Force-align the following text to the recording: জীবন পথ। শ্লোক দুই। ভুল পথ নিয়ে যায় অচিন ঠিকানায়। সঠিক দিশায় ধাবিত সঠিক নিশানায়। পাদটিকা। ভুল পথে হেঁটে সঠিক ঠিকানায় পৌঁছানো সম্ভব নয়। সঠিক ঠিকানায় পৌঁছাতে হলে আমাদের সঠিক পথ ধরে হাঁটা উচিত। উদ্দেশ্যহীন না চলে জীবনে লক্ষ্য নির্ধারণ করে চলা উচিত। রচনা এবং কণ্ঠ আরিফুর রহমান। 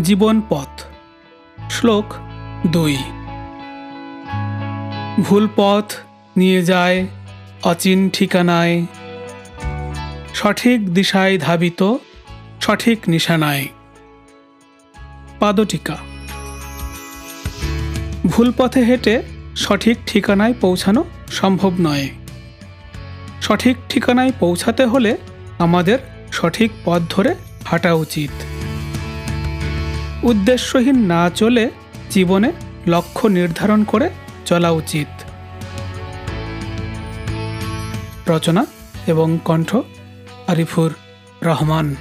জীবন 0.00 0.42
পথ। 0.48 0.82
শ্লোক 1.70 2.04
দুই। 2.66 2.96
ভুল 5.22 5.48
পথ 5.56 5.92
নিয়ে 6.36 6.62
যায় 6.62 7.06
অচিন 7.62 8.10
ঠিকানায়। 8.10 8.86
সঠিক 10.34 10.94
দিশায় 10.94 11.38
ধাবিত 11.38 11.94
সঠিক 12.60 12.98
নিশানায়। 13.08 13.68
পাদটিকা। 15.40 15.96
ভুল 18.26 18.52
পথে 18.56 18.80
হেঁটে 18.80 19.22
সঠিক 19.56 19.98
ঠিকানায় 20.06 20.54
পৌঁছানো 20.60 21.04
সম্ভব 21.28 21.72
নয়। 21.80 22.08
সঠিক 23.42 23.76
ঠিকানায় 23.88 24.32
পৌঁছাতে 24.40 24.84
হলে 24.84 25.16
আমাদের 25.58 25.98
সঠিক 26.32 26.70
পথ 26.84 27.02
ধরে 27.10 27.34
হাঁটা 27.64 27.92
উচিত। 27.92 28.30
উদ্দেশ্যহীন 30.22 30.98
না 31.06 31.30
চলে 31.30 31.70
জীবনে 32.10 32.52
লক্ষ্য 32.86 33.28
নির্ধারণ 33.28 33.84
করে 33.84 34.10
চলা 34.46 34.70
উচিত। 34.70 35.08
রচনা 38.30 38.66
এবং 39.06 39.38
কণ্ঠ 39.44 39.76
আরিফুর 40.46 40.94
রহমান। 41.42 41.96